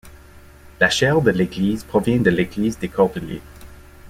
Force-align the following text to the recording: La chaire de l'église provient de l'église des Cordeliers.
La 0.79 0.89
chaire 0.89 1.21
de 1.21 1.29
l'église 1.29 1.83
provient 1.83 2.21
de 2.21 2.31
l'église 2.31 2.79
des 2.79 2.89
Cordeliers. 2.89 3.43